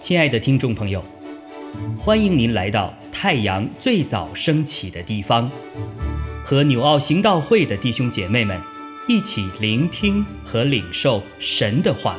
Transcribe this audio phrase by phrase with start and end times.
[0.00, 1.04] 亲爱的听众朋友，
[1.96, 5.48] 欢迎您来到太阳最早升起的地方，
[6.42, 8.60] 和纽奥行道会的弟兄姐妹们
[9.06, 12.16] 一起聆听和领受神的话。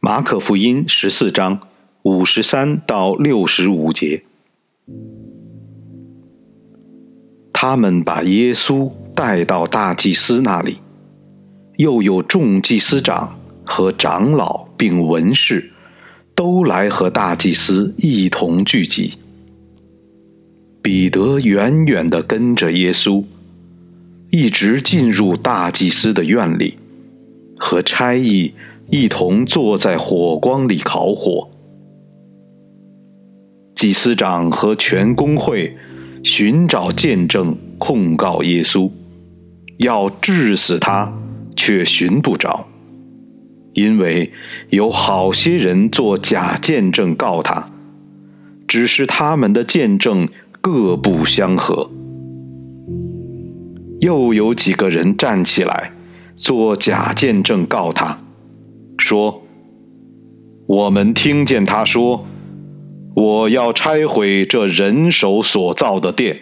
[0.00, 1.68] 马可福音十四章
[2.02, 4.24] 五十三到六十五节，
[7.62, 8.90] 他们把耶稣。
[9.14, 10.78] 带到大祭司那里，
[11.76, 15.70] 又有众祭司长和长老并文士，
[16.34, 19.18] 都来和大祭司一同聚集。
[20.80, 23.22] 彼得远远的跟着耶稣，
[24.30, 26.78] 一直进入大祭司的院里，
[27.58, 28.54] 和差役
[28.88, 31.50] 一同坐在火光里烤火。
[33.74, 35.76] 祭司长和全公会
[36.22, 38.90] 寻找见证，控告耶稣。
[39.78, 41.12] 要治死他，
[41.56, 42.66] 却寻不着，
[43.72, 44.32] 因为
[44.70, 47.70] 有好些人做假见证告他，
[48.68, 50.28] 只是他们的见证
[50.60, 51.90] 各不相合。
[54.00, 55.92] 又有几个人站起来
[56.36, 58.18] 做假见证告他，
[58.98, 59.42] 说
[60.66, 62.26] ：“我们听见他说，
[63.14, 66.38] 我要拆毁这人手所造的殿，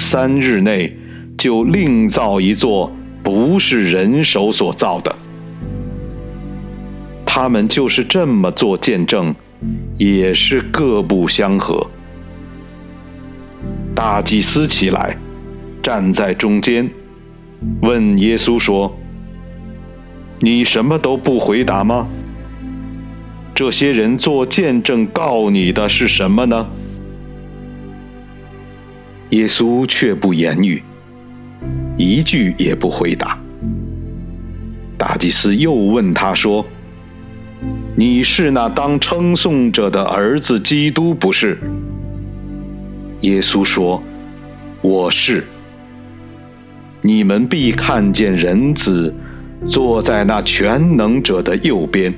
[0.00, 0.96] 三日内。”
[1.38, 2.90] 就另造一座
[3.22, 5.14] 不是人手所造的。
[7.26, 9.34] 他们就是这么做见证，
[9.98, 11.86] 也是各不相合。
[13.94, 15.14] 大祭司起来，
[15.82, 16.88] 站在中间，
[17.82, 18.90] 问耶稣说
[20.40, 22.08] ：“你什么都不回答吗？
[23.56, 26.66] 这些人做见证告你的是什么呢？”
[29.30, 30.82] 耶稣却不言语。
[31.96, 33.40] 一句也不回答。
[34.98, 36.64] 大祭司又问他说
[37.96, 41.58] ：“你是那当称颂者的儿子基督不是？”
[43.22, 44.02] 耶稣说
[44.82, 45.44] ：“我是。
[47.00, 49.14] 你们必看见人子
[49.64, 52.12] 坐在那全能者的右边，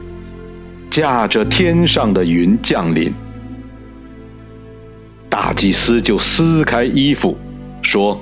[0.91, 3.13] 驾着天上的云降临。”
[5.29, 7.37] 大祭司就撕开衣服，
[7.83, 8.21] 说。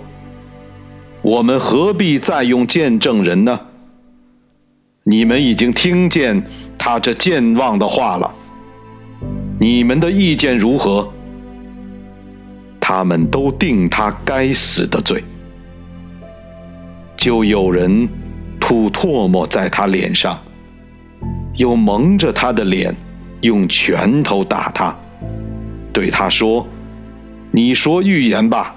[1.23, 3.59] 我们何必再用见证人呢？
[5.03, 6.41] 你们已经听见
[6.79, 8.33] 他这健忘的话了。
[9.59, 11.13] 你们的意见如何？
[12.79, 15.25] 他们都定他该死的罪。
[17.17, 18.09] 就有人
[18.61, 20.41] 吐唾沫在他脸上，
[21.57, 22.95] 又蒙着他的脸，
[23.41, 24.95] 用拳头打他，
[25.93, 26.67] 对他说
[27.51, 28.75] ：“你说预言吧。”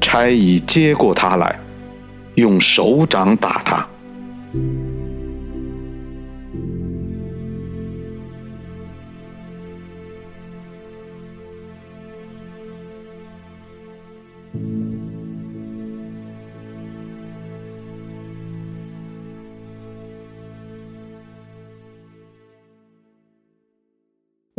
[0.00, 1.58] 差役接过他来，
[2.36, 3.86] 用手掌打他。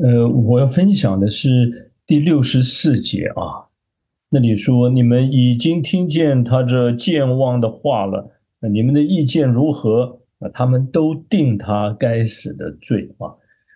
[0.01, 3.67] 呃，我要分享的是第六十四节啊。
[4.29, 10.19] 那里说你们已经听见他这健忘的话了，那你们的意见如何？
[10.39, 13.27] 啊，他们都定他该死的罪啊！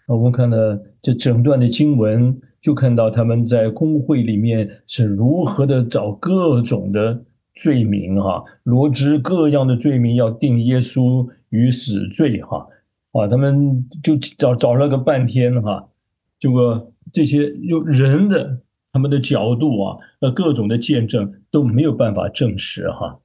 [0.07, 7.21] 我们看了这整段的经文，就看到他们在公会里面是如何的找各种的
[7.55, 12.65] 罪名哈，罗织各样的罪名要定耶稣于死罪哈
[13.11, 13.27] 啊！
[13.27, 15.85] 他们就找找了个半天哈，
[16.43, 18.59] 这个这些有人的。
[18.95, 23.19] 他们的角度啊，呃，各种的见证都没有办法证实哈，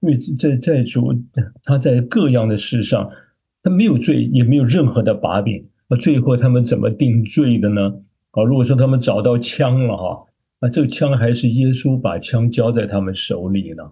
[0.00, 1.18] 因为在在主
[1.62, 3.10] 他在各样的事上，
[3.62, 5.66] 他没有罪，也没有任何的把柄。
[5.88, 7.94] 那最后他们怎么定罪的呢？
[8.32, 10.26] 啊，如果说他们找到枪了哈，
[10.60, 13.82] 那这个枪还是耶稣把枪交在他们手里呢？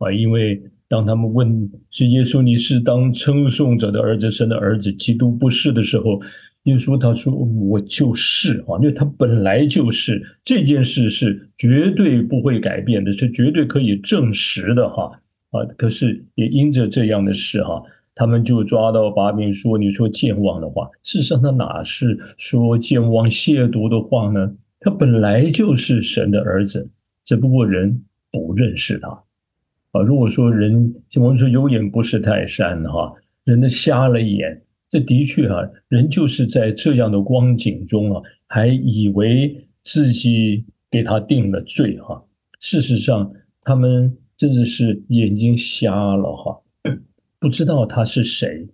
[0.00, 6.20] 啊，因为当他们问是耶稣你是当称颂者的儿子，神的儿子，基督不是的时候。
[6.64, 7.32] 耶稣他说
[7.70, 15.10] ：“我就是啊，因为他本来就是这件事是绝对不会改变的，是绝对可以证实的哈
[15.52, 15.64] 啊！
[15.78, 17.82] 可是也因着这样的事哈，
[18.14, 24.54] 他们就抓到把柄说：你说健忘的话，事实上他哪是说健忘亵渎的话呢？
[24.80, 26.90] 他本来就是神的儿子，
[27.24, 29.08] 只不过人不认识他
[29.92, 30.00] 啊。
[30.02, 33.14] 如果说人，我们说有眼不识泰山哈，
[33.44, 35.56] 人的瞎了眼。”这的确啊，
[35.86, 42.20] 人就是在这样的光景中啊，还以为自己给他定了罪哈。
[42.58, 43.32] 事实上，
[43.62, 46.60] 他们真的是眼睛瞎了哈，
[47.38, 48.66] 不知道他是谁。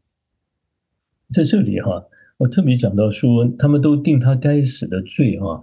[1.34, 2.02] 在这里哈，
[2.38, 5.60] 我特别讲到说，他们都定他该死的罪啊，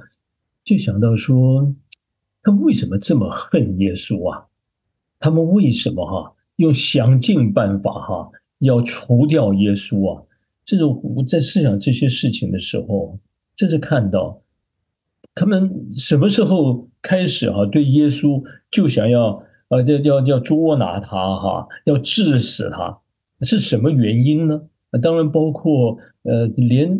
[0.63, 1.73] 就想到说，
[2.43, 4.45] 他们为什么这么恨耶稣啊？
[5.23, 8.29] 他们为什么哈用想尽办法哈
[8.59, 10.21] 要除掉耶稣啊？
[10.65, 13.17] 这种我在思想这些事情的时候，
[13.55, 14.41] 这是看到
[15.33, 22.99] 他们什么时候开始哈对耶稣就想要呃要要要捉拿他哈，要致死他，
[23.43, 24.61] 是什么原因呢？
[25.01, 26.99] 当然，包括呃，连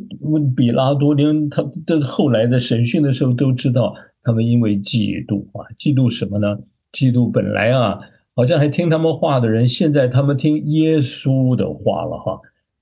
[0.56, 3.94] 比拉多，连他的后来的审讯的时候都知道，
[4.24, 6.58] 他们因为嫉妒啊，嫉妒什么呢？
[6.94, 8.00] 嫉妒本来啊，
[8.36, 12.40] 好像还听他们话的人，现在他们听耶稣的话了哈。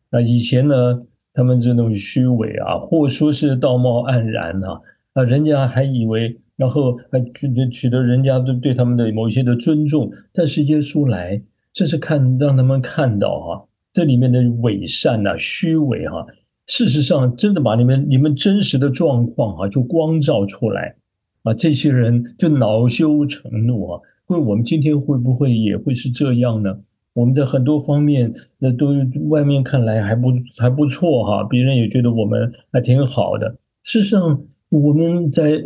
[0.10, 1.02] 那以前呢，
[1.34, 4.82] 他们这种虚伪啊，或说是道貌岸然啊，
[5.14, 11.42] 啊，人家还以为，然后还取取得人家对对他们的某些的尊重，但是耶稣来，
[11.74, 13.68] 这是看让他们看到哈。
[13.94, 16.26] 这里面的伪善呐、虚伪哈，
[16.68, 20.96] 事实上真的把你们你们真实的状况啊就光照出来
[21.44, 24.02] 啊，这些人就恼羞成怒啊。
[24.32, 26.74] 因为我们今天会不会也会是这样呢？
[27.12, 28.94] 我们在很多方面那都
[29.28, 33.58] 外面看来还不还不错哈，别人也觉得我们还挺好的。
[33.84, 35.62] 事实上我们在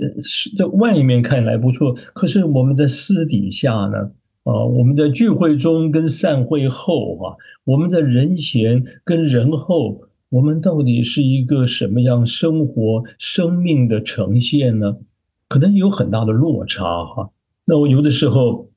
[0.58, 4.10] 在外面看来不错，可是我们在私底下呢？
[4.46, 7.36] 啊，我们在聚会中跟散会后啊，
[7.66, 14.98] 我们在人前跟人后，我们到底是一个什么样生活生命的呈现呢？
[15.48, 17.30] 可能有很大的落差哈。
[17.66, 18.70] 那我有的时候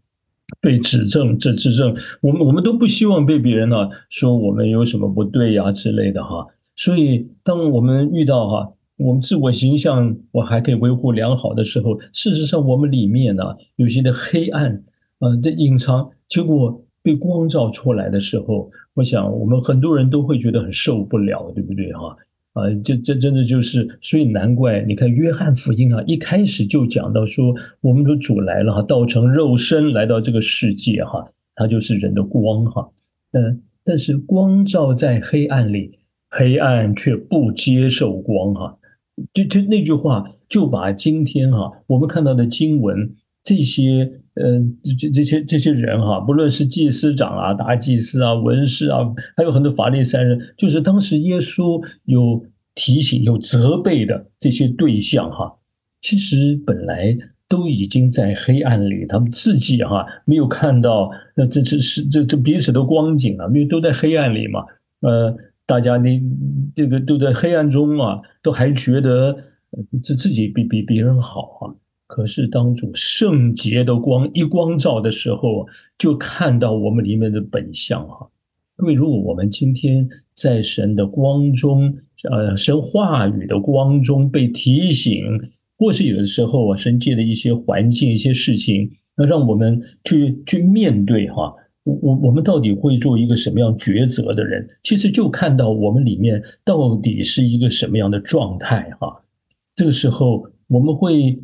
[0.61, 6.46] 被指正，这指正，我们我们都不希望被别人呢说我们有什么不对呀之类的哈。
[6.75, 13.44] 所以，当我们遇到哈，我们自我形象我还可以维护良好的时候，事实上我们里面呢
[13.76, 14.82] 有些的黑暗。
[15.20, 22.17] 呃，的隐藏结果被光照出来的时候，我想我们很多人都会觉得很受不了，对不对哈？
[22.58, 32.90] 啊这这真的就是，所以难怪你看约翰福音啊，一开始就讲到说，我们的主来了哈，道成肉身来到这个世界哈，他就是人的光哈。
[33.32, 35.99] 嗯，但是光照在黑暗里，
[36.31, 38.78] 黑暗却不接受光哈。
[39.34, 43.14] 就就那句话，就把今天哈我们看到的经文
[43.48, 44.10] 这些。
[44.40, 48.98] 嗯，这这这些这些人哈，不论是祭司长啊、大祭司啊、文士啊，
[49.36, 52.46] 还有很多法利赛人，就是当时耶稣有
[52.76, 55.58] 提醒、有责备的这些对象哈，
[56.00, 57.18] 其实本来
[57.48, 64.64] 都已经在黑暗里，他们自己哈没有看到，那这这是这这彼此的光景啊，因为都在黑暗里嘛，
[65.00, 65.36] 呃，
[65.66, 66.22] 大家你
[66.76, 69.36] 这个都在黑暗中啊，都还觉得
[70.00, 71.74] 这自己比比别人好啊。
[72.08, 75.69] 可是，当主圣洁的光一光照的时候，
[75.99, 78.26] 就看到我们里面的本相哈。
[78.81, 81.94] 因为如果我们今天在神的光中，
[82.31, 85.22] 呃，神话语的光中被提醒，
[85.76, 91.54] 或是有的时候啊，神界的一些环境、一些事情，那让我们去去面对哈，
[91.84, 94.66] 我我我们到底会做一个什么样抉择的人？
[94.82, 99.22] 其实就看到我们里面到底是一个什么样的状态哈。
[99.76, 101.38] 这个时候我们会。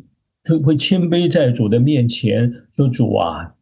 [0.47, 3.55] 会不会谦卑在主的面前说：“主啊，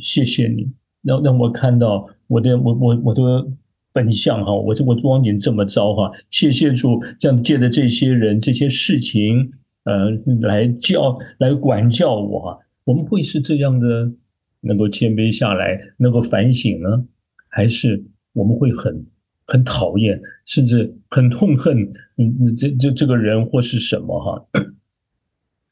[0.00, 0.70] 谢谢你，
[1.02, 3.46] 让让我看到我的我我我的
[3.92, 9.52] 本相哈，我这我光景这么糟哈，谢谢主，这样借着这些人这些事情，
[9.84, 12.58] 呃，来教来管教我哈。
[12.84, 14.10] 我们会是这样的，
[14.60, 17.04] 能够谦卑下来，能够反省呢，
[17.48, 19.06] 还是我们会很
[19.46, 21.82] 很讨厌，甚至很痛恨，
[22.16, 24.46] 嗯，这这这个人或是什么哈？”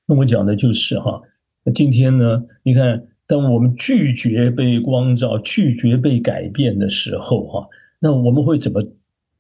[0.06, 1.20] 那我讲的就是哈，
[1.64, 2.44] 那今天呢？
[2.62, 7.66] 你看，当我们拒绝被光照、拒绝被改变的时候，哈，
[7.98, 8.86] 那我们会怎么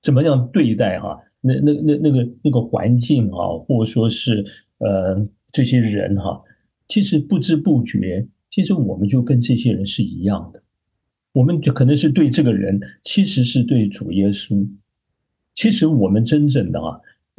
[0.00, 1.18] 怎么样对待哈？
[1.42, 4.42] 那那那那个那个环境啊，或者说是
[4.78, 6.40] 呃这些人哈，
[6.88, 10.62] 其实不知不觉，其实我们就跟这些人是一样的。
[11.34, 14.66] 我们就可能是对这个人，其实是对主耶稣。
[15.54, 16.98] 其实我们真正的啊，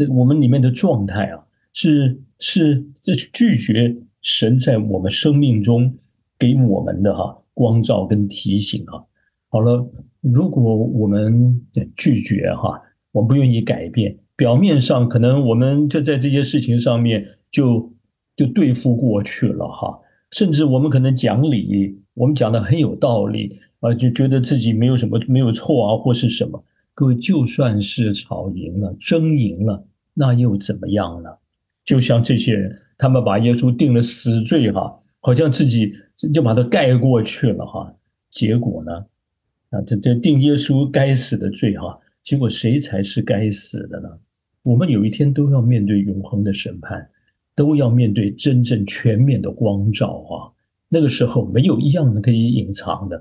[0.09, 1.41] 我们里面的状态啊。
[1.77, 5.95] 是是，这拒绝神在我们生命中
[6.37, 9.03] 给我们的哈光照跟提醒啊。
[9.49, 9.89] 好了，
[10.21, 11.61] 如果我们
[11.95, 17.93] 拒绝哈，我们不愿意改变，表面上可能我们就在这些事情上面就
[18.35, 19.97] 就对付过去了哈，
[20.31, 26.61] 甚至我们可能讲理，我们讲的很有道理啊，就觉得自己没有什么没有错啊，或是什么。
[26.93, 31.29] 各位，就算是吵赢了、争赢了，那又怎么样呢？
[31.85, 35.93] 就像这些人，他们把耶稣定了死罪哈，好像自己
[36.33, 37.93] 就把他盖过去了哈。
[38.29, 38.91] 结果呢，
[39.69, 44.09] 啊，这这定耶稣该死的罪哈，结果谁才是该死的呢？
[44.63, 47.07] 我们有一天都要面对永恒的审判，
[47.55, 50.49] 都要面对真正全面的光照啊！
[50.89, 53.15] 那个时候没有一样的可以隐藏的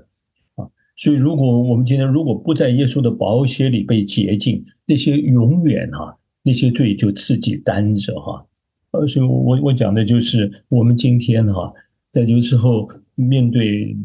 [0.55, 0.65] 啊！
[0.95, 8.43] 所以，如果我们今天如果不在耶稣的宝血里被洁净，那些永远哈，那些罪就自己担着哈。
[8.95, 11.71] 而且我我讲的就是我们今天哈，
[12.11, 13.95] 在有时候面对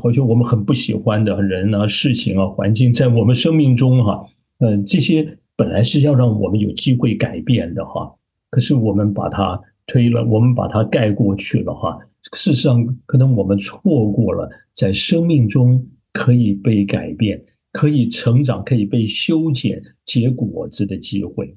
[0.00, 4.24] 好像我们很不喜欢的人啊、事情啊、环境，在我们生命中哈，
[4.58, 5.36] 嗯，这些。
[5.56, 8.10] 本来是要让我们有机会改变的哈，
[8.48, 11.98] 可是我们把它推了，我们把它盖过去了哈。
[12.32, 21.54] 事实上，可能我们错过了在生命中可以被改变、可以成长、可以被修剪、结果子的机会。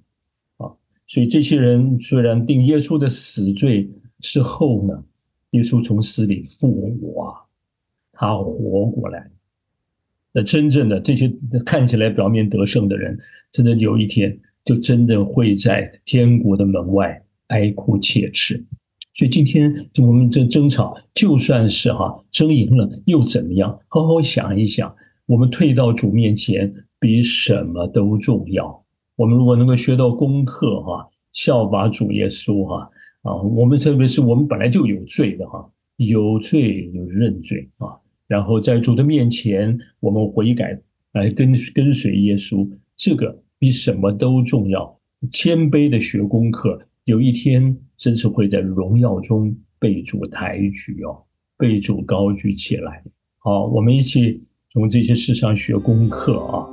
[1.05, 5.03] 所以，这些人虽然定耶稣的死罪之后呢，
[5.51, 7.33] 耶稣从死里复活啊，
[8.13, 9.29] 他活过来。
[10.31, 11.31] 那真正的这些
[11.65, 13.19] 看起来表面得胜的人，
[13.51, 18.65] 真的有一天就真的会在天国的门外哀哭切齿。
[19.13, 23.79] 所以今天我们这争吵，就算是哈争赢了又怎么样？
[23.89, 24.95] 好好想一想，
[25.27, 28.82] 我们退到主面前比什么都重要。
[29.15, 32.89] 我们如果能够学到功课哈，效法主耶稣哈
[33.21, 37.87] 啊，我们特别是我们本来就有罪的哈，有罪有认罪啊。
[38.27, 40.79] 然后在主的面前，我们悔改，
[41.11, 44.99] 来跟跟随耶稣，这个比什么都重要。
[45.31, 51.21] 谦卑的学功课，有一天真是会在荣耀中被主抬举哦，
[51.57, 53.03] 被主高举起来。
[53.37, 56.72] 好，我们一起从这些事上学功课啊！